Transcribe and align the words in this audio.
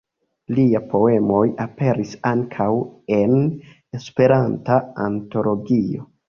Liaj 0.59 0.79
poemoj 0.93 1.43
aperis 1.65 2.15
ankaŭ 2.29 2.69
en 3.19 3.37
"Esperanta 3.99 4.79
Antologio". 5.07 6.09